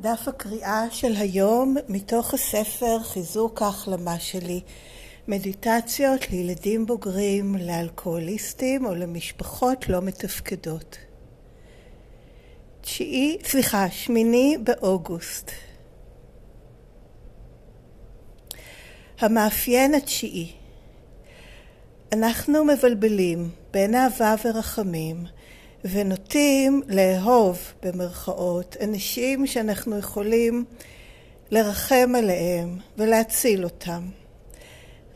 דף 0.00 0.28
הקריאה 0.28 0.84
של 0.90 1.12
היום 1.16 1.76
מתוך 1.88 2.34
הספר 2.34 3.02
חיזוק 3.02 3.62
ההחלמה 3.62 4.20
שלי 4.20 4.60
מדיטציות 5.28 6.30
לילדים 6.30 6.86
בוגרים, 6.86 7.54
לאלכוהוליסטים 7.54 8.86
או 8.86 8.94
למשפחות 8.94 9.88
לא 9.88 10.02
מתפקדות. 10.02 10.98
תשיעי, 12.80 13.38
סליחה, 13.44 13.90
שמיני 13.90 14.56
באוגוסט. 14.62 15.50
המאפיין 19.20 19.94
התשיעי 19.94 20.52
אנחנו 22.12 22.64
מבלבלים 22.64 23.50
בין 23.70 23.94
אהבה 23.94 24.34
ורחמים 24.44 25.24
ונוטים 25.90 26.82
לאהוב 26.88 27.58
במרכאות 27.82 28.76
אנשים 28.84 29.46
שאנחנו 29.46 29.98
יכולים 29.98 30.64
לרחם 31.50 32.12
עליהם 32.18 32.76
ולהציל 32.98 33.64
אותם. 33.64 34.02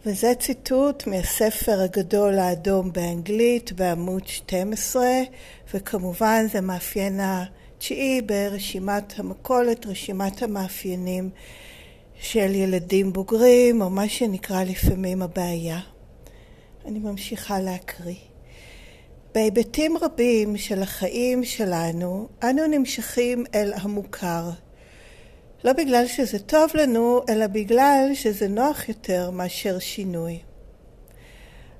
וזה 0.06 0.34
ציטוט 0.38 1.06
מהספר 1.06 1.80
הגדול 1.80 2.38
האדום 2.38 2.92
באנגלית 2.92 3.72
בעמוד 3.72 4.26
12 4.26 5.06
וכמובן 5.74 6.46
זה 6.52 6.60
מאפיין 6.60 7.20
התשיעי 7.22 8.22
ברשימת 8.22 9.18
המכולת, 9.18 9.86
רשימת 9.86 10.42
המאפיינים 10.42 11.30
של 12.20 12.54
ילדים 12.54 13.12
בוגרים 13.12 13.82
או 13.82 13.90
מה 13.90 14.08
שנקרא 14.08 14.64
לפעמים 14.64 15.22
הבעיה. 15.22 15.80
אני 16.84 16.98
ממשיכה 16.98 17.60
להקריא. 17.60 18.31
בהיבטים 19.34 19.96
רבים 19.96 20.56
של 20.56 20.82
החיים 20.82 21.44
שלנו, 21.44 22.28
אנו 22.42 22.66
נמשכים 22.66 23.44
אל 23.54 23.72
המוכר. 23.76 24.50
לא 25.64 25.72
בגלל 25.72 26.06
שזה 26.06 26.38
טוב 26.38 26.70
לנו, 26.74 27.22
אלא 27.28 27.46
בגלל 27.46 28.10
שזה 28.14 28.48
נוח 28.48 28.88
יותר 28.88 29.30
מאשר 29.30 29.78
שינוי. 29.78 30.38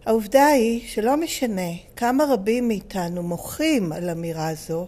העובדה 0.06 0.47
היא 0.47 0.89
שלא 0.89 1.17
משנה 1.17 1.70
כמה 1.97 2.25
רבים 2.25 2.69
מאיתנו 2.69 3.23
מוחים 3.23 3.92
על 3.92 4.11
אמירה 4.11 4.55
זו, 4.55 4.86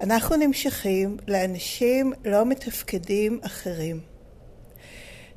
אנחנו 0.00 0.36
נמשכים 0.36 1.16
לאנשים 1.28 2.12
לא 2.24 2.46
מתפקדים 2.46 3.40
אחרים. 3.42 4.00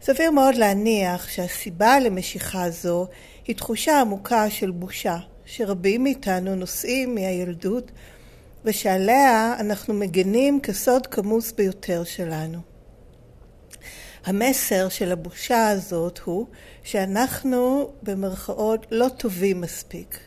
סביר 0.01 0.31
מאוד 0.31 0.55
להניח 0.55 1.29
שהסיבה 1.29 1.99
למשיכה 1.99 2.69
זו 2.69 3.07
היא 3.47 3.55
תחושה 3.55 4.01
עמוקה 4.01 4.49
של 4.49 4.71
בושה, 4.71 5.17
שרבים 5.51 6.03
מאיתנו 6.03 6.55
נושאים 6.55 7.15
מהילדות 7.15 7.91
ושעליה 8.65 9.55
אנחנו 9.59 9.93
מגנים 9.93 10.59
כסוד 10.61 11.07
כמוס 11.07 11.51
ביותר 11.51 12.03
שלנו. 12.03 12.59
המסר 14.25 14.89
של 14.89 15.11
הבושה 15.11 15.69
הזאת 15.69 16.19
הוא 16.19 16.47
שאנחנו 16.83 17.89
במרכאות 18.03 18.85
לא 18.91 19.07
טובים 19.17 19.61
מספיק. 19.61 20.19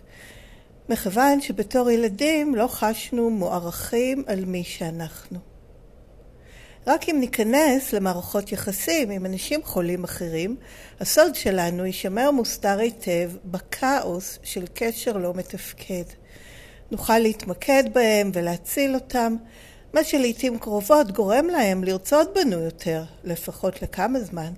מכיוון 0.89 1.41
שבתור 1.41 1.91
ילדים 1.91 2.55
לא 2.55 2.67
חשנו 2.67 3.31
מוערכים 3.31 4.25
על 4.27 4.45
מי 4.45 4.65
שאנחנו. 4.65 5.52
רק 6.87 7.09
אם 7.09 7.17
ניכנס 7.21 7.93
למערכות 7.93 8.53
יחסים 8.53 9.11
עם 9.11 9.27
אנשים 9.27 9.61
חולים 9.63 10.05
אחרים, 10.05 10.57
הסוד 11.01 11.35
שלנו 11.35 11.87
יישמר 11.87 12.31
מוסתר 12.31 12.79
היטב 12.79 13.31
בכאוס 13.45 14.39
של 14.43 14.65
קשר 14.75 15.17
לא 15.17 15.35
מתפקד. 15.35 16.05
נוכל 16.91 17.19
להתמקד 17.19 17.85
בהם 17.93 18.31
ולהציל 18.35 18.95
אותם, 18.95 19.37
מה 19.95 20.05
שלעיתים 20.05 20.59
קרובות 20.59 21.13
גורם 21.13 21.47
להם 21.47 21.85
לרצות 21.85 22.35
בנו 22.35 22.61
יותר, 22.61 23.05
לפחות 23.25 23.83
לכמה 23.83 24.21
זמן. 24.21 24.53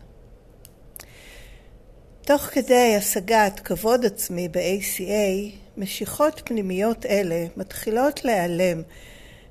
תוך 2.22 2.42
כדי 2.42 2.94
השגת 2.98 3.60
כבוד 3.60 4.04
עצמי 4.04 4.48
ב-ACA, 4.48 5.54
משיכות 5.76 6.42
פנימיות 6.44 7.06
אלה 7.06 7.46
מתחילות 7.56 8.24
להיעלם 8.24 8.82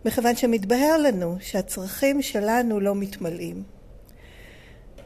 מכיוון 0.05 0.35
שמתבהר 0.35 0.97
לנו 0.97 1.37
שהצרכים 1.39 2.21
שלנו 2.21 2.79
לא 2.79 2.95
מתמלאים. 2.95 3.63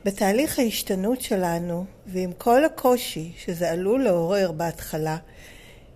בתהליך 0.05 0.59
ההשתנות 0.59 1.21
שלנו, 1.21 1.85
ועם 2.05 2.31
כל 2.37 2.65
הקושי 2.65 3.31
שזה 3.37 3.71
עלול 3.71 4.03
לעורר 4.03 4.51
בהתחלה, 4.51 5.17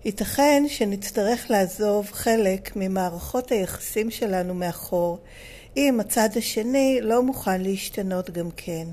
ייתכן 0.04 0.64
שנצטרך 0.68 1.50
לעזוב 1.50 2.10
חלק 2.12 2.76
ממערכות 2.76 3.52
היחסים 3.52 4.10
שלנו 4.10 4.54
מאחור, 4.54 5.18
אם 5.76 6.00
הצד 6.00 6.28
השני 6.36 6.98
לא 7.02 7.22
מוכן 7.22 7.60
להשתנות 7.60 8.30
גם 8.30 8.48
כן. 8.56 8.86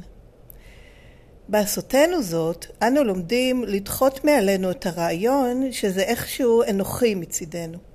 בעשותנו 1.50 2.24
זאת, 2.24 2.66
אנו 2.82 3.04
לומדים 3.04 3.64
לדחות 3.64 4.24
מעלינו 4.24 4.72
את 4.72 4.86
הרעיון 4.86 5.72
שזה 5.72 6.02
איכשהו 6.02 6.64
אנוכי 6.70 7.16
מצידנו. 7.16 7.89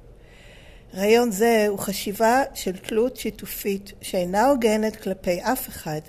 רעיון 0.96 1.30
זה 1.30 1.66
הוא 1.68 1.78
חשיבה 1.78 2.42
של 2.54 2.76
תלות 2.76 3.16
שיתופית 3.16 3.92
שאינה 4.02 4.46
הוגנת 4.46 4.96
כלפי 4.96 5.42
אף 5.42 5.68
אחד, 5.68 6.00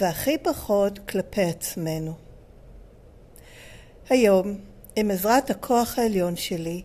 והכי 0.00 0.38
פחות 0.38 0.98
כלפי 0.98 1.42
עצמנו. 1.42 2.12
היום, 4.10 4.58
עם 4.96 5.10
עזרת 5.10 5.50
הכוח 5.50 5.98
העליון 5.98 6.36
שלי, 6.36 6.82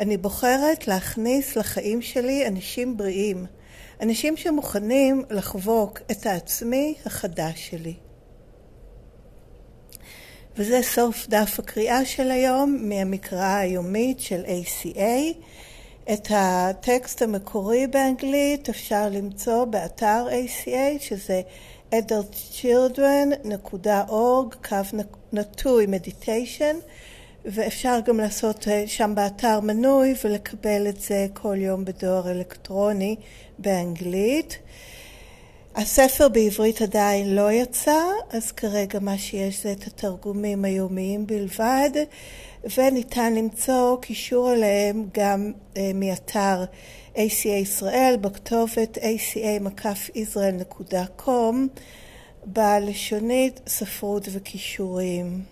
אני 0.00 0.16
בוחרת 0.16 0.88
להכניס 0.88 1.56
לחיים 1.56 2.02
שלי 2.02 2.46
אנשים 2.46 2.96
בריאים, 2.96 3.46
אנשים 4.00 4.36
שמוכנים 4.36 5.24
לחבוק 5.30 6.00
את 6.10 6.26
העצמי 6.26 6.94
החדש 7.06 7.70
שלי. 7.70 7.94
וזה 10.56 10.80
סוף 10.82 11.26
דף 11.28 11.58
הקריאה 11.58 12.04
של 12.04 12.30
היום 12.30 12.78
מהמקרא 12.80 13.56
היומית 13.56 14.20
של 14.20 14.44
ACA. 14.44 15.34
את 16.12 16.28
הטקסט 16.30 17.22
המקורי 17.22 17.86
באנגלית 17.86 18.68
אפשר 18.68 19.08
למצוא 19.10 19.64
באתר 19.64 20.26
ACA 20.28 21.00
שזה 21.00 21.42
adultchildren.org 21.90 24.68
קו 24.68 24.76
נטוי 25.32 25.86
מדיטיישן 25.86 26.76
ואפשר 27.44 28.00
גם 28.04 28.18
לעשות 28.18 28.68
אה, 28.68 28.84
שם 28.86 29.12
באתר 29.14 29.60
מנוי 29.60 30.14
ולקבל 30.24 30.88
את 30.88 31.00
זה 31.00 31.26
כל 31.32 31.56
יום 31.58 31.84
בדואר 31.84 32.30
אלקטרוני 32.30 33.16
באנגלית. 33.58 34.58
הספר 35.76 36.28
בעברית 36.28 36.82
עדיין 36.82 37.34
לא 37.34 37.52
יצא, 37.52 38.02
אז 38.30 38.52
כרגע 38.52 38.98
מה 38.98 39.18
שיש 39.18 39.62
זה 39.62 39.72
את 39.72 39.86
התרגומים 39.86 40.64
היומיים 40.64 41.26
בלבד, 41.26 41.90
וניתן 42.76 43.34
למצוא 43.34 43.96
קישור 44.00 44.52
אליהם 44.52 45.08
גם 45.14 45.52
uh, 45.74 45.78
מאתר 45.94 46.64
ACA 47.14 47.48
ישראל 47.48 48.16
בכתובת 48.20 48.98
aca-israel.com 48.98 51.56
בלשונית 52.44 53.60
ספרות 53.66 54.28
וכישורים. 54.32 55.42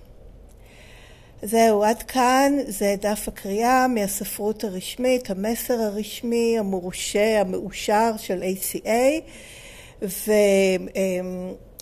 זהו, 1.42 1.84
עד 1.84 2.02
כאן 2.02 2.52
זה 2.66 2.94
דף 3.00 3.28
הקריאה 3.28 3.88
מהספרות 3.88 4.64
הרשמית, 4.64 5.30
המסר 5.30 5.74
הרשמי, 5.74 6.58
המורשה, 6.58 7.40
המאושר 7.40 8.12
של 8.18 8.42
ACA. 8.42 9.22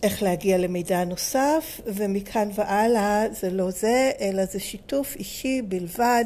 ואיך 0.04 0.22
להגיע 0.22 0.58
למידע 0.58 1.04
נוסף, 1.04 1.80
ומכאן 1.86 2.48
והלאה 2.54 3.24
זה 3.32 3.50
לא 3.50 3.70
זה, 3.70 4.10
אלא 4.20 4.44
זה 4.44 4.60
שיתוף 4.60 5.16
אישי 5.16 5.62
בלבד 5.62 6.24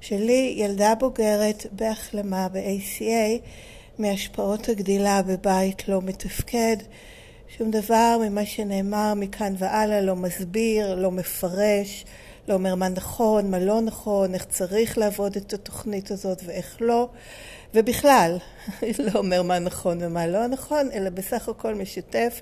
שלי, 0.00 0.54
ילדה 0.56 0.94
בוגרת 0.94 1.66
בהחלמה 1.72 2.48
ב-ACA, 2.48 3.40
מהשפעות 3.98 4.68
הגדילה 4.68 5.22
בבית 5.22 5.88
לא 5.88 6.02
מתפקד. 6.02 6.76
שום 7.58 7.70
דבר 7.70 8.18
ממה 8.28 8.46
שנאמר 8.46 9.14
מכאן 9.16 9.54
והלאה 9.58 10.00
לא 10.00 10.16
מסביר, 10.16 10.94
לא 10.94 11.10
מפרש, 11.10 12.04
לא 12.48 12.54
אומר 12.54 12.74
מה 12.74 12.88
נכון, 12.88 13.50
מה 13.50 13.58
לא 13.58 13.80
נכון, 13.80 14.34
איך 14.34 14.44
צריך 14.44 14.98
לעבוד 14.98 15.36
את 15.36 15.52
התוכנית 15.52 16.10
הזאת 16.10 16.42
ואיך 16.46 16.76
לא. 16.80 17.08
ובכלל, 17.74 18.38
לא 19.12 19.18
אומר 19.18 19.42
מה 19.42 19.58
נכון 19.58 19.98
ומה 20.00 20.26
לא 20.26 20.46
נכון, 20.46 20.90
אלא 20.92 21.10
בסך 21.10 21.48
הכל 21.48 21.74
משתף 21.74 22.40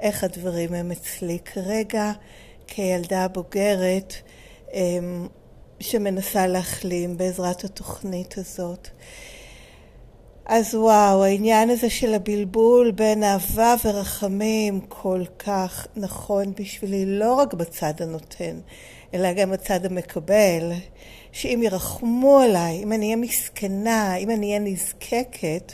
איך 0.00 0.24
הדברים 0.24 0.74
הם 0.74 0.90
אצלי 0.90 1.38
כרגע 1.44 2.12
כילדה 2.66 3.28
בוגרת 3.28 4.14
אמ, 4.72 5.28
שמנסה 5.80 6.46
להחלים 6.46 7.16
בעזרת 7.16 7.64
התוכנית 7.64 8.38
הזאת. 8.38 8.88
אז 10.46 10.74
וואו, 10.74 11.24
העניין 11.24 11.70
הזה 11.70 11.90
של 11.90 12.14
הבלבול 12.14 12.90
בין 12.90 13.22
אהבה 13.22 13.74
ורחמים 13.84 14.80
כל 14.80 15.22
כך 15.38 15.86
נכון 15.96 16.54
בשבילי, 16.54 17.06
לא 17.06 17.34
רק 17.34 17.54
בצד 17.54 17.92
הנותן, 18.02 18.60
אלא 19.14 19.32
גם 19.32 19.50
בצד 19.50 19.86
המקבל. 19.86 20.72
שאם 21.32 21.60
ירחמו 21.62 22.40
עליי, 22.40 22.82
אם 22.82 22.92
אני 22.92 23.06
אהיה 23.06 23.16
מסכנה, 23.16 24.16
אם 24.16 24.30
אני 24.30 24.46
אהיה 24.46 24.58
נזקקת, 24.58 25.72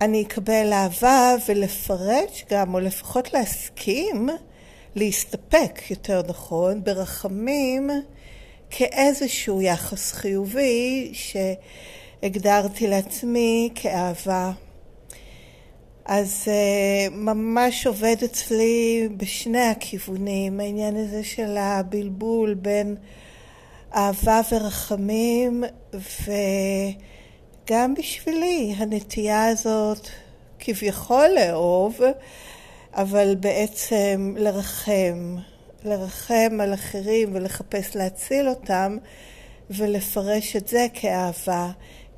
אני 0.00 0.22
אקבל 0.22 0.72
אהבה 0.72 1.34
ולפרש 1.48 2.44
גם, 2.50 2.74
או 2.74 2.80
לפחות 2.80 3.32
להסכים, 3.32 4.28
להסתפק, 4.94 5.90
יותר 5.90 6.22
נכון, 6.28 6.84
ברחמים 6.84 7.90
כאיזשהו 8.70 9.62
יחס 9.62 10.12
חיובי 10.12 11.12
שהגדרתי 12.22 12.86
לעצמי 12.86 13.70
כאהבה. 13.74 14.52
אז 16.04 16.44
uh, 16.44 17.14
ממש 17.14 17.86
עובד 17.86 18.16
אצלי 18.24 19.08
בשני 19.16 19.62
הכיוונים, 19.62 20.60
העניין 20.60 20.96
הזה 20.96 21.24
של 21.24 21.56
הבלבול 21.56 22.54
בין 22.54 22.96
אהבה 23.94 24.40
ורחמים, 24.52 25.64
וגם 27.64 27.94
בשבילי 27.94 28.74
הנטייה 28.76 29.46
הזאת 29.46 30.08
כביכול 30.58 31.26
לאהוב, 31.34 32.00
אבל 32.94 33.34
בעצם 33.40 34.34
לרחם, 34.38 35.36
לרחם 35.84 36.60
על 36.60 36.74
אחרים 36.74 37.30
ולחפש 37.34 37.96
להציל 37.96 38.48
אותם 38.48 38.96
ולפרש 39.70 40.56
את 40.56 40.68
זה 40.68 40.86
כאהבה. 40.94 41.70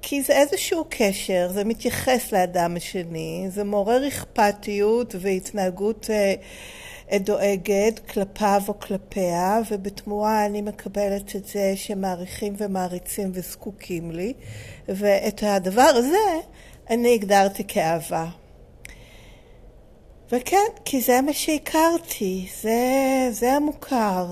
כי 0.09 0.23
זה 0.23 0.33
איזשהו 0.33 0.85
קשר, 0.89 1.49
זה 1.53 1.65
מתייחס 1.65 2.33
לאדם 2.33 2.77
השני, 2.77 3.47
זה 3.49 3.65
מעורר 3.65 4.09
אכפתיות 4.09 5.15
והתנהגות 5.21 6.11
אה, 6.11 7.19
דואגת 7.19 7.99
כלפיו 7.99 8.63
או 8.69 8.81
כלפיה, 8.81 9.61
ובתמורה 9.71 10.47
אני 10.47 10.63
מקבלת 10.63 11.37
את 11.37 11.47
זה 11.47 11.73
שמעריכים 11.77 12.55
ומעריצים 12.59 13.31
וזקוקים 13.35 14.11
לי, 14.11 14.33
ואת 14.89 15.43
הדבר 15.43 15.93
הזה 15.95 16.41
אני 16.91 17.15
הגדרתי 17.15 17.65
כאהבה. 17.69 18.27
וכן, 20.33 20.67
כי 20.85 21.01
זה 21.01 21.21
מה 21.21 21.33
שהכרתי, 21.33 22.49
זה, 22.63 22.79
זה 23.31 23.53
המוכר, 23.53 24.27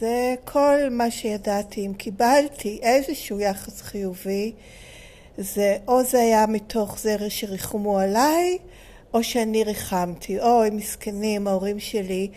זה 0.00 0.34
כל 0.44 0.76
מה 0.90 1.10
שידעתי. 1.10 1.86
אם 1.86 1.94
קיבלתי 1.94 2.78
איזשהו 2.82 3.40
יחס 3.40 3.82
חיובי, 3.82 4.52
זה 5.38 5.76
או 5.88 6.04
זה 6.04 6.20
היה 6.20 6.46
מתוך 6.46 6.98
זה 6.98 7.16
שריחמו 7.28 7.98
עליי, 7.98 8.58
או 9.14 9.24
שאני 9.24 9.64
ריחמתי. 9.64 10.40
אוי, 10.40 10.70
מסכנים, 10.70 11.48
ההורים 11.48 11.80
שלי, 11.80 12.28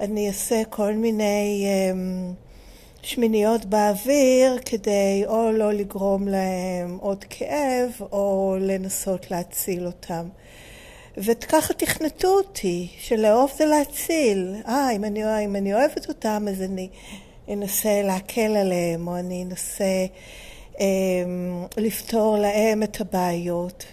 אני 0.00 0.28
אעשה 0.28 0.62
כל 0.70 0.92
מיני 0.92 1.66
um, 1.92 2.34
שמיניות 3.02 3.64
באוויר 3.64 4.58
כדי 4.64 5.24
או 5.26 5.52
לא 5.52 5.72
לגרום 5.72 6.28
להם 6.28 6.98
עוד 7.00 7.24
כאב, 7.30 7.90
או 8.12 8.56
לנסות 8.60 9.30
להציל 9.30 9.86
אותם. 9.86 10.28
וככה 11.16 11.74
תכנתו 11.74 12.28
אותי, 12.28 12.88
שלאהוב 12.98 13.50
זה 13.56 13.66
להציל. 13.66 14.54
אה, 14.68 14.90
אם 14.90 15.04
אם 15.04 15.56
אני 15.56 15.74
אוהבת 15.74 16.08
אותם, 16.08 16.46
אז 16.50 16.62
אני 16.62 16.88
אנסה 17.48 18.02
להקל 18.02 18.56
עליהם, 18.56 19.08
או 19.08 19.16
אני 19.16 19.44
אנסה 19.44 20.06
לפתור 21.76 22.38
להם 22.38 22.82
את 22.82 23.00
הבעיות. 23.00 23.84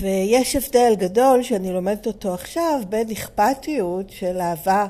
ויש 0.00 0.56
הבדל 0.56 0.94
גדול 0.96 1.42
שאני 1.42 1.72
לומדת 1.72 2.06
אותו 2.06 2.34
עכשיו 2.34 2.80
בין 2.88 3.10
אכפתיות 3.10 4.10
של 4.10 4.40
אהבה, 4.40 4.86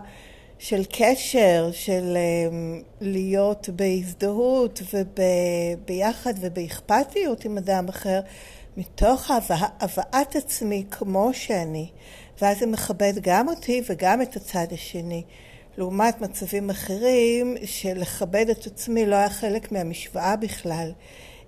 של 0.59 0.83
קשר, 0.93 1.71
של 1.73 2.17
אה, 2.17 2.81
להיות 3.01 3.69
בהזדהות 3.69 4.83
וביחד 4.93 6.35
ובאכפתיות 6.41 7.45
עם 7.45 7.59
אדם 7.59 7.89
אחר, 7.89 8.21
מתוך 8.77 9.31
הבאת 9.81 10.37
עצמי 10.37 10.85
כמו 10.91 11.31
שאני, 11.33 11.89
ואז 12.43 12.59
זה 12.59 12.67
מכבד 12.67 13.13
גם 13.21 13.49
אותי 13.49 13.83
וגם 13.89 14.23
את 14.23 14.37
הצד 14.37 14.67
השני. 14.73 15.23
לעומת 15.79 16.21
מצבים 16.21 16.71
אחרים 16.71 17.57
שלכבד 17.65 18.51
את 18.51 18.67
עצמי 18.67 19.07
לא 19.07 19.17
היה 19.17 19.31
חלק 19.31 19.73
מהמשוואה 19.73 20.37
בכלל. 20.37 20.93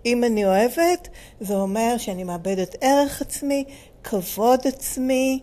אם 0.06 0.24
אני 0.24 0.46
אוהבת, 0.46 1.08
זה 1.40 1.54
אומר 1.54 1.94
שאני 1.98 2.24
מאבדת 2.24 2.76
ערך 2.80 3.22
עצמי, 3.22 3.64
כבוד 4.04 4.60
עצמי, 4.64 5.40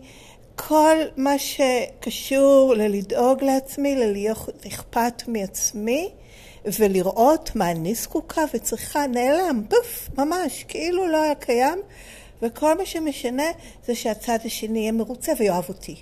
כל 0.56 0.96
מה 1.16 1.38
שקשור 1.38 2.74
ללדאוג 2.76 3.44
לעצמי, 3.44 3.96
ללהיות 3.96 4.66
אכפת 4.66 5.22
מעצמי, 5.28 6.10
ולראות 6.78 7.50
מה 7.54 7.70
אני 7.70 7.94
זקוקה 7.94 8.42
וצריכה, 8.54 9.06
נעלם, 9.06 9.62
פוף, 9.70 10.08
ממש, 10.18 10.64
כאילו 10.68 11.08
לא 11.08 11.22
היה 11.22 11.34
קיים, 11.34 11.78
וכל 12.42 12.78
מה 12.78 12.86
שמשנה 12.86 13.46
זה 13.86 13.94
שהצד 13.94 14.38
השני 14.44 14.78
יהיה 14.78 14.92
מרוצה 14.92 15.32
ויאהב 15.38 15.64
אותי. 15.68 15.96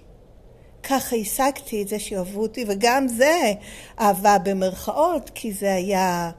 ככה 0.83 1.17
השגתי 1.17 1.83
את 1.83 1.89
זה 1.89 1.99
שאוהבו 1.99 2.43
אותי, 2.43 2.65
וגם 2.69 3.09
זה 3.09 3.53
אהבה 4.01 4.39
במרכאות, 4.39 5.31
כי 5.35 5.53
זה 5.53 5.75
היה... 5.75 6.31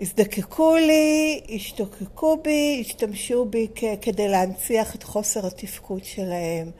הזדקקו 0.00 0.76
לי, 0.76 1.40
השתוקקו 1.54 2.36
בי, 2.42 2.78
השתמשו 2.80 3.44
בי 3.44 3.66
כדי 4.00 4.28
להנציח 4.28 4.94
את 4.94 5.02
חוסר 5.02 5.46
התפקוד 5.46 6.04
שלהם. 6.04 6.70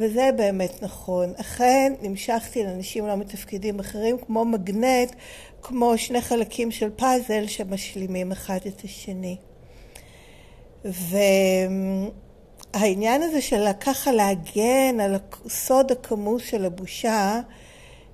וזה 0.00 0.30
באמת 0.36 0.82
נכון. 0.82 1.32
אכן, 1.36 1.92
נמשכתי 2.02 2.64
לאנשים 2.64 3.06
לא 3.06 3.16
מתפקידים 3.16 3.80
אחרים 3.80 4.16
כמו 4.26 4.44
מגנט, 4.44 5.14
כמו 5.62 5.98
שני 5.98 6.20
חלקים 6.20 6.70
של 6.70 6.90
פאזל 6.96 7.46
שמשלימים 7.46 8.32
אחד 8.32 8.58
את 8.66 8.84
השני. 8.84 9.36
והעניין 12.74 13.22
הזה 13.22 13.40
של 13.40 13.66
ככה 13.80 14.12
להגן 14.12 15.00
על 15.00 15.16
הסוד 15.46 15.92
הכמוס 15.92 16.42
של 16.42 16.64
הבושה, 16.64 17.40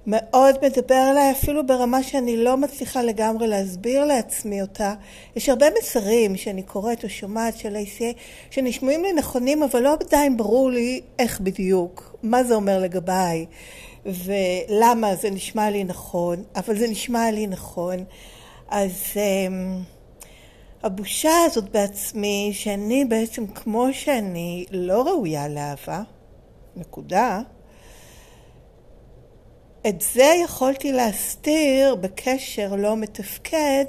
מאוד 0.07 0.55
מדבר 0.63 1.11
אליי 1.11 1.31
אפילו 1.31 1.67
ברמה 1.67 2.03
שאני 2.03 2.37
לא 2.37 2.57
מצליחה 2.57 3.03
לגמרי 3.03 3.47
להסביר 3.47 4.05
לעצמי 4.05 4.63
אותה. 4.63 4.95
יש 5.37 5.49
הרבה 5.49 5.67
מסרים 5.79 6.37
שאני 6.37 6.63
קוראת 6.63 7.05
או 7.05 7.09
שומעת 7.09 7.59
של 7.59 7.77
ACA 7.77 8.19
שנשמעים 8.51 9.05
לי 9.05 9.13
נכונים, 9.13 9.63
אבל 9.63 9.81
לא 9.81 9.97
עדיין 10.07 10.37
ברור 10.37 10.71
לי 10.71 11.01
איך 11.19 11.41
בדיוק, 11.41 12.17
מה 12.23 12.45
זה 12.45 12.55
אומר 12.55 12.79
לגביי, 12.79 13.47
ולמה 14.07 15.17
זה 15.17 15.31
נשמע 15.31 15.71
לי 15.71 15.85
נכון, 15.85 16.43
אבל 16.57 16.79
זה 16.79 16.89
נשמע 16.89 17.31
לי 17.31 17.47
נכון. 17.47 18.05
אז 18.69 18.91
um, 19.15 20.00
הבושה 20.83 21.31
הזאת 21.47 21.69
בעצמי, 21.69 22.51
שאני 22.55 23.05
בעצם 23.05 23.47
כמו 23.47 23.87
שאני 23.93 24.65
לא 24.71 25.03
ראויה 25.03 25.49
לאהבה, 25.49 26.03
נקודה. 26.77 27.41
את 29.87 30.01
זה 30.15 30.33
יכולתי 30.45 30.93
להסתיר 30.93 31.95
בקשר 31.95 32.75
לא 32.77 32.97
מתפקד, 32.97 33.85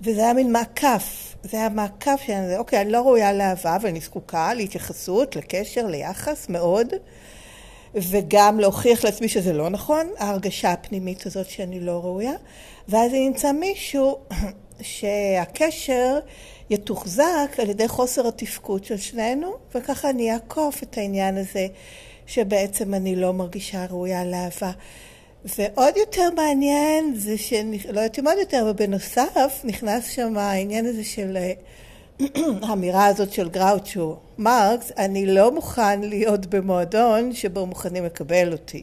וזה 0.00 0.20
היה 0.20 0.32
מין 0.32 0.52
מעקף. 0.52 1.36
זה 1.42 1.56
היה 1.56 1.68
מעקף 1.68 2.20
שאני, 2.26 2.56
אוקיי, 2.56 2.80
אני 2.80 2.92
לא 2.92 3.00
ראויה 3.00 3.32
לאהבה, 3.32 3.76
אבל 3.76 3.88
אני 3.88 4.00
זקוקה 4.00 4.54
להתייחסות, 4.54 5.36
לקשר, 5.36 5.86
ליחס, 5.86 6.48
מאוד. 6.48 6.88
וגם 7.94 8.60
להוכיח 8.60 9.04
לעצמי 9.04 9.28
שזה 9.28 9.52
לא 9.52 9.68
נכון, 9.68 10.06
ההרגשה 10.18 10.72
הפנימית 10.72 11.26
הזאת 11.26 11.46
שאני 11.46 11.80
לא 11.80 12.00
ראויה. 12.04 12.32
ואז 12.88 13.10
אני 13.10 13.28
אמצא 13.28 13.52
מישהו 13.52 14.18
שהקשר 14.80 16.18
יתוחזק 16.70 17.56
על 17.58 17.70
ידי 17.70 17.88
חוסר 17.88 18.28
התפקוד 18.28 18.84
של 18.84 18.96
שנינו, 18.96 19.52
וככה 19.74 20.10
אני 20.10 20.32
אעקוף 20.32 20.82
את 20.82 20.98
העניין 20.98 21.36
הזה 21.36 21.66
שבעצם 22.26 22.94
אני 22.94 23.16
לא 23.16 23.32
מרגישה 23.32 23.86
ראויה 23.90 24.24
לאהבה. 24.24 24.70
ועוד 25.44 25.96
יותר 25.96 26.28
מעניין 26.36 27.14
זה 27.16 27.38
ש... 27.38 27.52
לא 27.52 28.00
יודעת 28.00 28.18
אם 28.18 28.28
עוד 28.28 28.38
יותר, 28.38 28.60
אבל 28.62 28.72
בנוסף 28.72 29.60
נכנס 29.64 30.08
שם 30.10 30.36
העניין 30.36 30.86
הזה 30.86 31.04
של 31.04 31.36
האמירה 32.68 33.06
הזאת 33.06 33.32
של 33.32 33.48
גראוצ'ו 33.48 34.16
מרקס, 34.38 34.92
אני 34.98 35.26
לא 35.26 35.54
מוכן 35.54 36.00
להיות 36.00 36.46
במועדון 36.46 37.32
שבו 37.32 37.66
מוכנים 37.66 38.04
לקבל 38.04 38.52
אותי. 38.52 38.82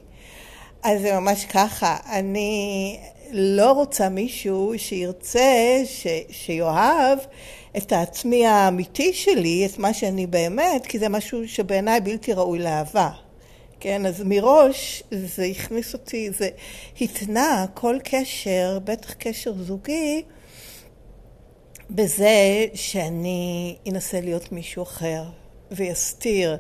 אז 0.84 1.02
זה 1.02 1.20
ממש 1.20 1.46
ככה, 1.46 1.98
אני 2.10 3.00
לא 3.34 3.72
רוצה 3.72 4.10
מישהו 4.10 4.74
שירצה, 4.78 5.82
ש... 5.86 6.08
שיאהב 6.30 7.20
את 7.78 7.92
העצמי 7.92 8.46
האמיתי 8.46 9.14
שלי, 9.14 9.66
את 9.66 9.78
מה 9.78 9.94
שאני 9.94 10.28
באמת, 10.28 10.86
כי 10.86 11.00
זה 11.00 11.10
משהו 11.10 11.48
שבעיניי 11.48 12.02
בלתי 12.02 12.34
ראוי 12.34 12.60
לאהבה. 12.60 13.10
כן, 13.80 14.06
אז 14.06 14.24
מראש 14.26 15.04
זה 15.12 15.44
הכניס 15.44 15.94
אותי, 15.94 16.32
זה 16.32 16.50
התנה 17.02 17.66
כל 17.74 17.98
קשר, 18.04 18.80
בטח 18.84 19.14
קשר 19.14 19.54
זוגי, 19.54 20.22
בזה 21.90 22.66
שאני 22.74 23.76
אנסה 23.90 24.22
להיות 24.22 24.52
מישהו 24.52 24.84
אחר 24.84 25.24
ויסתיר 25.72 26.58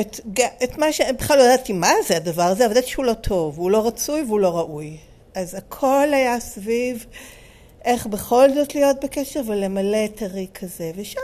את, 0.00 0.20
את 0.64 0.78
מה 0.78 0.92
ש... 0.92 1.00
בכלל 1.18 1.38
לא 1.38 1.42
ידעתי 1.42 1.72
מה 1.72 1.92
זה 2.08 2.16
הדבר 2.16 2.42
הזה, 2.42 2.64
אבל 2.66 2.72
ידעתי 2.72 2.88
שהוא 2.88 3.04
לא 3.04 3.14
טוב, 3.14 3.58
הוא 3.58 3.70
לא 3.70 3.86
רצוי 3.86 4.22
והוא 4.22 4.40
לא 4.40 4.58
ראוי. 4.58 4.96
אז 5.34 5.54
הכל 5.54 6.08
היה 6.12 6.40
סביב 6.40 7.06
איך 7.84 8.06
בכל 8.06 8.54
זאת 8.54 8.74
להיות 8.74 9.04
בקשר 9.04 9.40
ולמלא 9.46 10.04
את 10.04 10.22
הריק 10.22 10.62
הזה. 10.62 10.90
ושם 10.96 11.20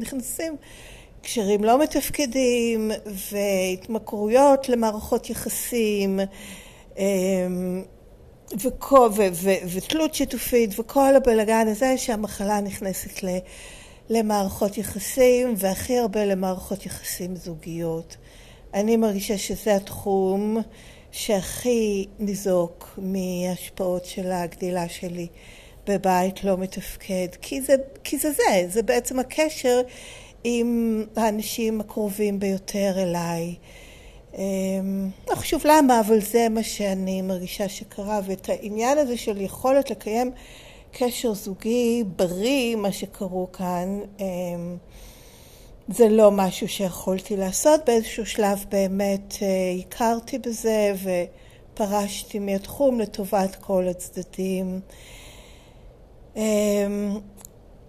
נכנסים 0.00 0.56
קשרים 1.22 1.64
לא 1.64 1.78
מתפקדים 1.78 2.90
והתמכרויות 3.30 4.68
למערכות 4.68 5.30
יחסים 5.30 6.20
אמ, 6.98 7.82
וכל, 8.60 9.10
ו, 9.16 9.22
ו, 9.32 9.50
ותלות 9.74 10.14
שיתופית 10.14 10.78
וכל 10.78 11.16
הבלגן 11.16 11.68
הזה 11.68 11.98
שהמחלה 11.98 12.60
נכנסת 12.60 13.22
ל, 13.22 13.28
למערכות 14.10 14.78
יחסים 14.78 15.54
והכי 15.56 15.98
הרבה 15.98 16.24
למערכות 16.24 16.86
יחסים 16.86 17.36
זוגיות. 17.36 18.16
אני 18.74 18.96
מרגישה 18.96 19.38
שזה 19.38 19.76
התחום 19.76 20.58
שהכי 21.14 22.06
ניזוק 22.18 22.98
מהשפעות 22.98 24.04
של 24.04 24.32
הגדילה 24.32 24.88
שלי 24.88 25.26
בבית 25.86 26.44
לא 26.44 26.58
מתפקד, 26.58 27.26
כי 27.42 27.60
זה, 27.60 27.74
כי 28.04 28.18
זה 28.18 28.32
זה, 28.32 28.66
זה 28.68 28.82
בעצם 28.82 29.18
הקשר 29.18 29.80
עם 30.44 31.02
האנשים 31.16 31.80
הקרובים 31.80 32.38
ביותר 32.38 32.92
אליי. 32.96 33.54
אמ, 34.34 35.08
לא 35.30 35.34
חשוב 35.34 35.62
למה, 35.66 36.00
אבל 36.00 36.20
זה 36.20 36.48
מה 36.48 36.62
שאני 36.62 37.22
מרגישה 37.22 37.68
שקרה, 37.68 38.20
ואת 38.26 38.48
העניין 38.48 38.98
הזה 38.98 39.16
של 39.16 39.40
יכולת 39.40 39.90
לקיים 39.90 40.30
קשר 40.92 41.34
זוגי 41.34 42.04
בריא, 42.16 42.76
מה 42.76 42.92
שקראו 42.92 43.52
כאן, 43.52 44.00
אמ, 44.20 44.76
זה 45.88 46.08
לא 46.08 46.30
משהו 46.30 46.68
שיכולתי 46.68 47.36
לעשות. 47.36 47.80
באיזשהו 47.86 48.26
שלב 48.26 48.64
באמת 48.68 49.34
אה, 49.42 49.48
הכרתי 49.80 50.38
בזה 50.38 50.94
ופרשתי 51.74 52.38
מהתחום 52.38 53.00
לטובת 53.00 53.56
כל 53.60 53.88
הצדדים. 53.88 54.80
אמ, 56.36 57.18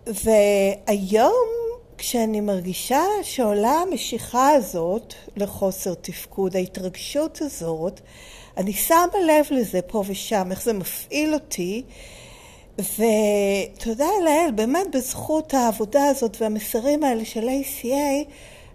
והיום 0.07 1.47
כשאני 1.97 2.41
מרגישה 2.41 3.03
שעולה 3.23 3.71
המשיכה 3.71 4.49
הזאת 4.49 5.13
לחוסר 5.35 5.93
תפקוד, 5.93 6.55
ההתרגשות 6.55 7.41
הזאת, 7.41 8.01
אני 8.57 8.73
שמה 8.73 9.05
לב 9.27 9.45
לזה 9.51 9.81
פה 9.81 10.03
ושם, 10.07 10.47
איך 10.51 10.63
זה 10.63 10.73
מפעיל 10.73 11.33
אותי, 11.33 11.83
ותודה 12.79 14.07
לאל, 14.25 14.49
באמת 14.55 14.95
בזכות 14.95 15.53
העבודה 15.53 16.05
הזאת 16.05 16.37
והמסרים 16.41 17.03
האלה 17.03 17.25
של 17.25 17.49
ACA, 17.49 18.29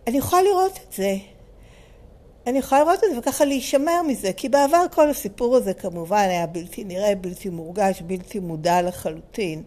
אני 0.07 0.19
יכולה 0.19 0.43
לראות 0.43 0.79
את 0.89 0.93
זה. 0.93 1.17
אני 2.47 2.59
יכולה 2.59 2.81
לראות 2.81 3.05
את 3.05 3.11
זה 3.13 3.19
וככה 3.19 3.45
להישמר 3.45 4.03
מזה, 4.03 4.33
כי 4.33 4.49
בעבר 4.49 4.85
כל 4.95 5.11
הסיפור 5.11 5.57
הזה 5.57 5.75
כמובן 5.75 6.27
היה 6.29 6.47
בלתי 6.47 6.85
נראה, 6.85 7.15
בלתי 7.15 7.49
מורגש, 7.49 8.03
בלתי 8.03 8.39
מודע 8.39 8.83
לחלוטין. 8.83 9.63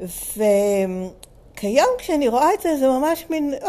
וכיום 0.00 1.88
כשאני 1.98 2.28
רואה 2.28 2.54
את 2.54 2.60
זה, 2.60 2.76
זה 2.76 2.88
ממש 2.88 3.24
מין, 3.30 3.54
אה, 3.62 3.68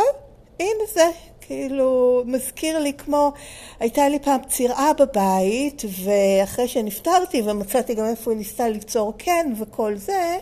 הנה 0.60 0.84
זה, 0.94 1.06
כאילו, 1.48 2.24
מזכיר 2.26 2.80
לי 2.80 2.94
כמו, 2.94 3.32
הייתה 3.80 4.10
לי 4.10 4.20
פעם 4.20 4.40
צירעה 4.48 4.94
בבית, 4.94 5.82
ואחרי 6.04 6.68
שנפטרתי 6.68 7.42
ומצאתי 7.42 7.94
גם 7.94 8.06
איפה 8.06 8.32
היא 8.32 8.38
ניסתה 8.38 8.70
ליצור 8.70 9.14
כן 9.18 9.54
וכל 9.60 9.96
זה, 9.96 10.38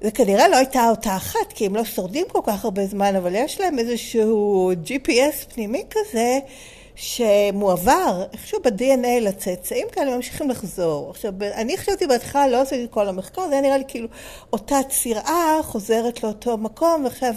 זה 0.00 0.10
כנראה 0.10 0.48
לא 0.48 0.56
הייתה 0.56 0.90
אותה 0.90 1.16
אחת, 1.16 1.52
כי 1.54 1.66
הם 1.66 1.76
לא 1.76 1.84
שורדים 1.84 2.26
כל 2.28 2.40
כך 2.46 2.64
הרבה 2.64 2.86
זמן, 2.86 3.16
אבל 3.16 3.34
יש 3.34 3.60
להם 3.60 3.78
איזשהו 3.78 4.72
GPS 4.84 5.54
פנימי 5.54 5.82
כזה, 5.90 6.38
שמועבר 6.94 8.24
איכשהו 8.32 8.58
ב-DNA 8.62 9.20
לצאצאים 9.20 9.86
כאלה, 9.92 10.16
ממשיכים 10.16 10.50
לחזור. 10.50 11.10
עכשיו, 11.10 11.32
אני 11.54 11.76
חשבתי 11.76 12.06
בהתחלה, 12.06 12.48
לא 12.48 12.60
עשיתי 12.60 12.86
כל 12.90 13.08
המחקר, 13.08 13.48
זה 13.48 13.52
היה 13.52 13.60
נראה 13.60 13.78
לי 13.78 13.84
כאילו 13.88 14.08
אותה 14.52 14.76
צירעה 14.88 15.60
חוזרת 15.62 16.22
לאותו 16.22 16.58
מקום 16.58 17.04
ועכשיו 17.04 17.34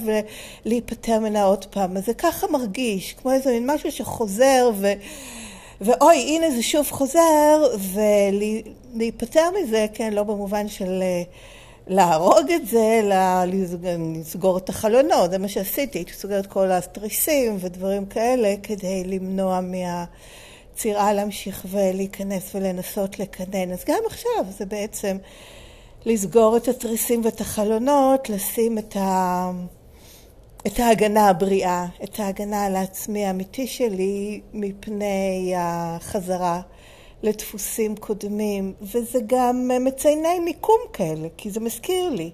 להיפטר 0.65 1.19
ממנה 1.19 1.43
עוד 1.43 1.65
פעם. 1.65 1.97
אז 1.97 2.05
זה 2.05 2.13
ככה 2.13 2.47
מרגיש, 2.47 3.13
כמו 3.13 3.31
איזה 3.31 3.51
מין 3.51 3.71
משהו 3.71 3.91
שחוזר 3.91 4.71
ו... 4.75 4.87
ואוי, 5.81 6.17
הנה 6.17 6.51
זה 6.51 6.63
שוב 6.63 6.91
חוזר, 6.91 7.63
ולהיפטר 8.93 9.49
מזה, 9.61 9.85
כן, 9.93 10.13
לא 10.13 10.23
במובן 10.23 10.67
של... 10.67 11.03
להרוג 11.87 12.51
את 12.55 12.67
זה, 12.67 13.01
לסגור 13.47 14.57
את 14.57 14.69
החלונות, 14.69 15.31
זה 15.31 15.37
מה 15.37 15.47
שעשיתי, 15.47 15.97
הייתי 15.97 16.13
סוגרת 16.13 16.45
כל 16.45 16.71
התריסים 16.71 17.57
ודברים 17.59 18.05
כאלה 18.05 18.55
כדי 18.63 19.03
למנוע 19.03 19.59
מהצירה 19.61 21.13
להמשיך 21.13 21.65
ולהיכנס 21.69 22.55
ולנסות 22.55 23.19
לקנן. 23.19 23.71
אז 23.71 23.83
גם 23.87 23.99
עכשיו 24.05 24.45
זה 24.57 24.65
בעצם 24.65 25.17
לסגור 26.05 26.57
את 26.57 26.67
התריסים 26.67 27.25
ואת 27.25 27.41
החלונות, 27.41 28.29
לשים 28.29 28.77
את, 28.77 28.95
ה... 28.95 29.51
את 30.67 30.79
ההגנה 30.79 31.29
הבריאה, 31.29 31.85
את 32.03 32.19
ההגנה 32.19 32.65
על 32.65 32.75
העצמי 32.75 33.25
האמיתי 33.25 33.67
שלי 33.67 34.41
מפני 34.53 35.53
החזרה. 35.57 36.61
לדפוסים 37.23 37.95
קודמים, 37.95 38.73
וזה 38.81 39.19
גם 39.27 39.71
מצייני 39.81 40.39
מיקום 40.39 40.79
כאלה, 40.93 41.27
כי 41.37 41.51
זה 41.51 41.59
מזכיר 41.59 42.09
לי. 42.09 42.31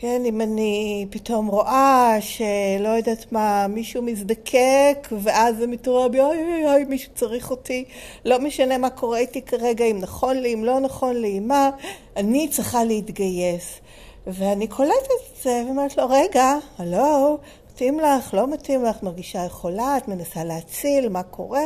כן, 0.00 0.22
אם 0.24 0.40
אני 0.40 1.06
פתאום 1.10 1.46
רואה 1.46 2.16
שלא 2.20 2.88
יודעת 2.88 3.32
מה, 3.32 3.66
מישהו 3.68 4.02
מזדקק, 4.02 5.08
ואז 5.22 5.56
זה 5.56 5.66
מתעורר 5.66 6.08
בי, 6.08 6.20
אוי 6.20 6.42
אוי 6.42 6.66
אוי, 6.66 6.84
מישהו 6.84 7.12
צריך 7.14 7.50
אותי, 7.50 7.84
לא 8.24 8.38
משנה 8.38 8.78
מה 8.78 8.90
קורה 8.90 9.18
איתי 9.18 9.42
כרגע, 9.42 9.84
אם 9.84 9.98
נכון 10.00 10.36
לי, 10.36 10.54
אם 10.54 10.64
לא 10.64 10.80
נכון 10.80 11.16
לי, 11.16 11.40
מה, 11.40 11.70
אני 12.16 12.48
צריכה 12.48 12.84
להתגייס. 12.84 13.80
ואני 14.26 14.66
קולטת 14.66 14.92
את 15.30 15.42
זה, 15.42 15.62
ואומרת 15.66 15.96
לו, 15.96 16.08
רגע, 16.08 16.54
הלו, 16.78 17.38
מתאים 17.70 18.00
לך, 18.00 18.34
לא 18.34 18.46
מתאים 18.46 18.84
לך, 18.84 19.02
מרגישה 19.02 19.44
יכולה, 19.44 19.96
את 19.96 20.08
מנסה 20.08 20.44
להציל, 20.44 21.08
מה 21.08 21.22
קורה? 21.22 21.64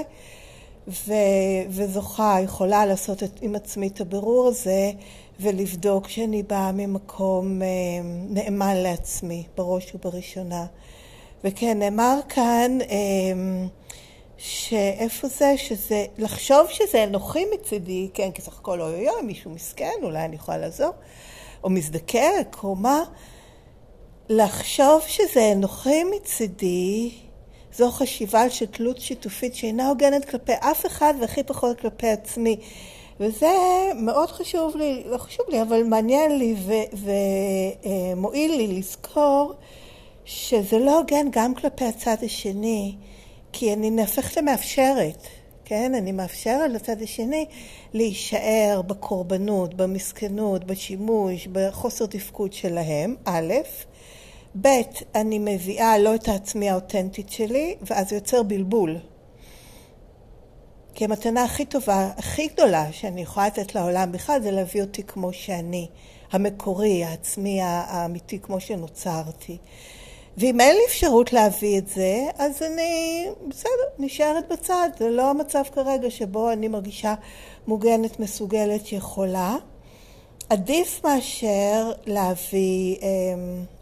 ו, 0.89 1.13
וזוכה, 1.69 2.37
יכולה 2.45 2.87
לעשות 2.87 3.23
את, 3.23 3.39
עם 3.43 3.55
עצמי 3.55 3.89
את 3.89 4.01
הבירור 4.01 4.49
הזה 4.49 4.91
ולבדוק 5.41 6.09
שאני 6.09 6.43
באה 6.43 6.73
ממקום 6.73 7.63
אה, 7.63 7.67
נאמן 8.29 8.77
לעצמי, 8.77 9.45
בראש 9.57 9.95
ובראשונה. 9.95 10.67
וכן, 11.45 11.79
נאמר 11.79 12.19
כאן 12.29 12.79
אה, 12.81 13.67
שאיפה 14.37 15.29
זה, 15.29 15.55
שזה, 15.57 16.05
לחשוב 16.19 16.67
שזה 16.71 17.05
אנוכי 17.05 17.45
מצידי, 17.55 18.09
כן, 18.15 18.31
כי 18.31 18.43
סך 18.43 18.59
הכל 18.59 18.81
אוי 18.81 18.95
אוי 18.95 19.09
אוי, 19.09 19.23
מישהו 19.23 19.51
מסכן, 19.51 19.99
אולי 20.03 20.25
אני 20.25 20.37
יכולה 20.37 20.59
לעזור, 20.59 20.93
או 21.65 21.71
מזדקק, 21.71 22.57
או 22.65 22.75
מה, 22.75 23.03
לחשוב 24.29 25.01
שזה 25.07 25.53
אנוכי 25.53 26.05
מצידי, 26.05 27.13
זו 27.81 27.91
חשיבה 27.91 28.51
של 28.51 28.67
תלות 28.67 29.01
שיתופית 29.01 29.55
שאינה 29.55 29.89
הוגנת 29.89 30.25
כלפי 30.25 30.53
אף 30.61 30.87
אחד 30.87 31.15
והכי 31.21 31.43
פחות 31.43 31.81
כלפי 31.81 32.09
עצמי. 32.09 32.57
וזה 33.21 33.55
מאוד 33.95 34.31
חשוב 34.31 34.77
לי, 34.77 35.03
לא 35.07 35.19
חשוב 35.19 35.47
לי, 35.49 35.63
אבל 35.63 35.83
מעניין 35.83 36.39
לי 36.39 36.55
ומועיל 38.13 38.57
לי 38.57 38.67
לזכור 38.67 39.55
שזה 40.25 40.79
לא 40.79 40.99
הוגן 40.99 41.27
גם 41.31 41.55
כלפי 41.55 41.85
הצד 41.85 42.17
השני, 42.23 42.95
כי 43.53 43.73
אני 43.73 43.91
נהפכת 43.91 44.37
למאפשרת, 44.37 45.27
כן? 45.65 45.95
אני 45.95 46.13
מאפשרת 46.13 46.71
לצד 46.71 47.03
השני 47.03 47.47
להישאר 47.95 48.83
בקורבנות, 48.87 49.75
במסכנות, 49.75 50.65
בשימוש, 50.65 51.47
בחוסר 51.53 52.07
תפקוד 52.07 52.53
שלהם, 52.53 53.17
א', 53.25 53.53
ב', 54.61 54.69
אני 55.15 55.39
מביאה 55.39 55.99
לא 55.99 56.15
את 56.15 56.29
העצמי 56.29 56.71
האותנטית 56.71 57.31
שלי, 57.31 57.77
ואז 57.83 58.13
יוצר 58.13 58.43
בלבול. 58.43 58.97
כי 60.95 61.05
המתנה 61.05 61.45
הכי 61.45 61.65
טובה, 61.65 62.11
הכי 62.17 62.47
גדולה 62.47 62.93
שאני 62.93 63.23
יכולה 63.23 63.47
לתת 63.47 63.75
לעולם 63.75 64.13
בכלל, 64.13 64.43
זה 64.43 64.51
להביא 64.51 64.83
אותי 64.83 65.03
כמו 65.03 65.33
שאני, 65.33 65.89
המקורי, 66.33 67.05
העצמי 67.05 67.61
האמיתי, 67.63 68.39
כמו 68.39 68.61
שנוצרתי. 68.61 69.59
ואם 70.39 70.61
אין 70.61 70.77
לי 70.77 70.83
אפשרות 70.89 71.33
להביא 71.33 71.79
את 71.79 71.89
זה, 71.89 72.27
אז 72.39 72.63
אני, 72.63 73.27
בסדר, 73.49 73.71
נשארת 73.99 74.49
בצד. 74.53 74.89
זה 74.99 75.11
לא 75.11 75.31
המצב 75.31 75.63
כרגע 75.75 76.11
שבו 76.11 76.51
אני 76.51 76.69
מרגישה 76.69 77.15
מוגנת, 77.67 78.21
מסוגלת, 78.21 78.93
יכולה. 78.93 79.57
עדיף 80.51 81.05
מאשר 81.05 81.93
להביא 82.07 82.97
אה, 83.03 83.09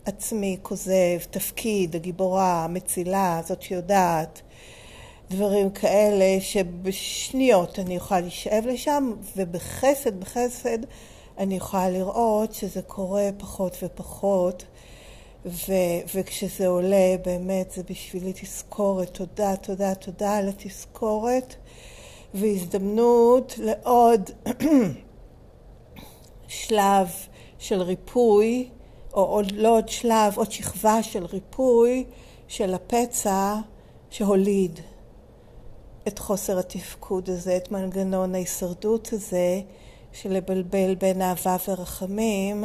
עצמי 0.04 0.56
כוזב, 0.62 1.18
תפקיד, 1.30 1.96
הגיבורה, 1.96 2.64
המצילה, 2.64 3.40
זאת 3.44 3.62
שיודעת, 3.62 4.40
דברים 5.30 5.70
כאלה 5.70 6.40
שבשניות 6.40 7.78
אני 7.78 7.96
יכולה 7.96 8.20
להישאב 8.20 8.64
לשם, 8.66 9.12
ובחסד, 9.36 10.20
בחסד, 10.20 10.78
אני 11.38 11.56
יכולה 11.56 11.90
לראות 11.90 12.54
שזה 12.54 12.82
קורה 12.82 13.28
פחות 13.38 13.76
ופחות, 13.82 14.64
ו- 15.46 16.00
וכשזה 16.14 16.66
עולה, 16.66 17.16
באמת, 17.24 17.70
זה 17.70 17.82
בשבילי 17.90 18.32
תזכורת. 18.32 19.08
תודה, 19.08 19.56
תודה, 19.56 19.94
תודה 19.94 20.36
על 20.36 20.48
התזכורת, 20.48 21.54
והזדמנות 22.34 23.54
לעוד 23.58 24.30
שלב 26.48 27.08
של 27.58 27.82
ריפוי, 27.82 28.68
או 29.14 29.22
עוד 29.22 29.52
לא 29.52 29.76
עוד 29.76 29.88
שלב, 29.88 30.36
עוד 30.36 30.52
שכבה 30.52 31.02
של 31.02 31.24
ריפוי 31.24 32.04
של 32.48 32.74
הפצע 32.74 33.56
שהוליד 34.10 34.80
את 36.08 36.18
חוסר 36.18 36.58
התפקוד 36.58 37.30
הזה, 37.30 37.56
את 37.56 37.72
מנגנון 37.72 38.34
ההישרדות 38.34 39.12
הזה 39.12 39.60
של 40.12 40.32
לבלבל 40.32 40.94
בין 40.94 41.22
אהבה 41.22 41.56
ורחמים 41.68 42.64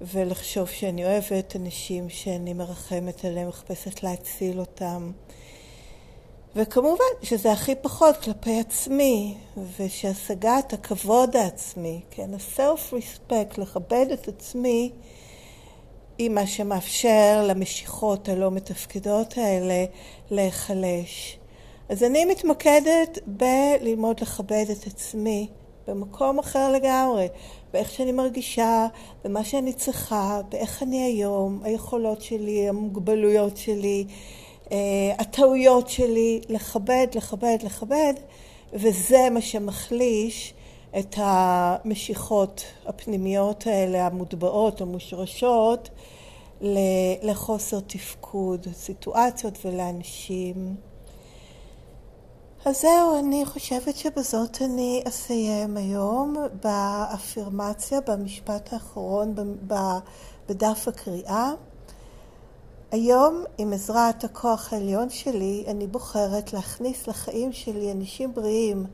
ולחשוב 0.00 0.68
שאני 0.68 1.04
אוהבת 1.04 1.56
אנשים 1.56 2.08
שאני 2.08 2.52
מרחמת 2.52 3.24
עליהם, 3.24 3.48
מחפשת 3.48 4.02
להציל 4.02 4.60
אותם. 4.60 5.12
וכמובן 6.56 7.04
שזה 7.22 7.52
הכי 7.52 7.74
פחות 7.74 8.16
כלפי 8.16 8.60
עצמי, 8.60 9.34
ושהשגת 9.78 10.72
הכבוד 10.72 11.36
העצמי, 11.36 12.00
כן, 12.10 12.30
ה-self-respect, 12.34 13.60
לכבד 13.60 14.06
את 14.12 14.28
עצמי, 14.28 14.92
היא 16.18 16.30
מה 16.30 16.46
שמאפשר 16.46 17.44
למשיכות 17.48 18.28
הלא 18.28 18.50
מתפקדות 18.50 19.38
האלה 19.38 19.84
להיחלש. 20.30 21.38
אז 21.88 22.02
אני 22.02 22.24
מתמקדת 22.24 23.18
בללמוד 23.26 24.20
לכבד 24.20 24.64
את 24.72 24.86
עצמי 24.86 25.48
במקום 25.86 26.38
אחר 26.38 26.72
לגמרי, 26.72 27.28
באיך 27.72 27.90
שאני 27.90 28.12
מרגישה, 28.12 28.86
במה 29.24 29.44
שאני 29.44 29.72
צריכה, 29.72 30.40
באיך 30.48 30.82
אני 30.82 31.02
היום, 31.02 31.60
היכולות 31.64 32.22
שלי, 32.22 32.68
המוגבלויות 32.68 33.56
שלי, 33.56 34.06
הטעויות 35.18 35.88
שלי, 35.88 36.40
לכבד, 36.48 37.06
לכבד, 37.14 37.58
לכבד, 37.62 38.14
וזה 38.72 39.28
מה 39.30 39.40
שמחליש 39.40 40.54
את 40.98 41.14
המשיכות 41.16 42.64
הפנימיות 42.86 43.66
האלה, 43.66 44.06
המוטבעות, 44.06 44.80
המושרשות, 44.80 45.88
לחוסר 47.22 47.80
תפקוד, 47.80 48.66
סיטואציות 48.72 49.58
ולאנשים. 49.64 50.76
אז 52.64 52.80
זהו, 52.80 53.18
אני 53.18 53.44
חושבת 53.46 53.96
שבזאת 53.96 54.62
אני 54.62 55.02
אסיים 55.08 55.76
היום 55.76 56.36
באפירמציה, 56.62 58.00
במשפט 58.00 58.72
האחרון 58.72 59.34
בדף 60.48 60.88
הקריאה. 60.88 61.52
היום, 62.90 63.44
עם 63.58 63.72
עזרת 63.72 64.24
הכוח 64.24 64.72
העליון 64.72 65.10
שלי, 65.10 65.64
אני 65.66 65.86
בוחרת 65.86 66.52
להכניס 66.52 67.06
לחיים 67.08 67.52
שלי 67.52 67.92
אנשים 67.92 68.34
בריאים, 68.34 68.86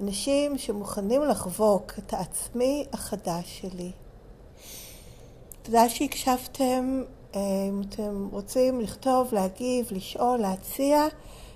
אנשים 0.00 0.58
שמוכנים 0.58 1.22
לחבוק 1.22 1.92
את 1.98 2.12
העצמי 2.12 2.84
החדש 2.92 3.60
שלי. 3.60 3.90
תודה 5.62 5.88
שהקשבתם. 5.88 7.02
אם 7.34 7.82
אתם 7.88 8.28
רוצים 8.32 8.80
לכתוב, 8.80 9.34
להגיב, 9.34 9.86
לשאול, 9.90 10.38
להציע, 10.38 11.06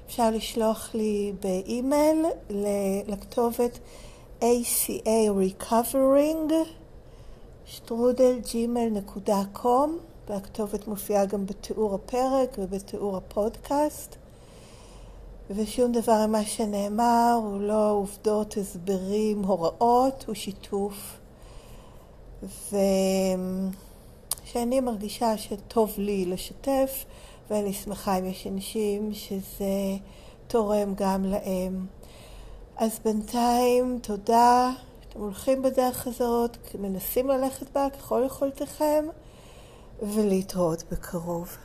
אפשר 0.07 0.31
לשלוח 0.31 0.91
לי 0.95 1.33
באימייל 1.41 2.27
לכתובת 3.07 3.79
ACA 4.41 5.63
Recovering, 5.63 6.53
שטרודל 7.65 8.39
gmail.com, 8.45 10.12
והכתובת 10.29 10.89
מופיעה 10.89 11.25
גם 11.25 11.47
בתיאור 11.47 11.95
הפרק 11.95 12.57
ובתיאור 12.59 13.17
הפודקאסט. 13.17 14.17
ושום 15.51 15.93
דבר 15.93 16.27
ממה 16.27 16.45
שנאמר 16.45 17.41
הוא 17.43 17.61
לא 17.61 17.91
עובדות, 17.91 18.57
הסברים, 18.57 19.43
הוראות, 19.43 20.25
הוא 20.27 20.35
שיתוף. 20.35 21.19
ושאני 24.45 24.81
מרגישה 24.81 25.39
שטוב 25.39 25.95
לי 25.99 26.25
לשתף, 26.25 27.05
ואני 27.51 27.73
שמחה 27.73 28.19
אם 28.19 28.27
יש 28.27 28.47
אנשים 28.47 29.15
שזה 29.15 29.97
תורם 30.47 30.95
גם 30.95 31.25
להם. 31.25 31.87
אז 32.77 33.01
בינתיים, 33.05 33.99
תודה 34.03 34.71
שאתם 35.03 35.21
הולכים 35.21 35.63
בדרך 35.63 36.07
הזאת, 36.07 36.57
מנסים 36.79 37.29
ללכת 37.29 37.67
בה 37.73 37.91
ככל 37.91 38.23
יכולתכם, 38.27 39.05
ולהתראות 40.03 40.85
בקרוב. 40.93 41.57